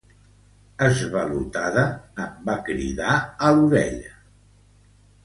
Esvalotada, 0.85 1.83
em 2.23 2.31
va 2.47 2.55
cridar 2.71 3.13
a 3.49 3.53
l'orella. 3.59 4.15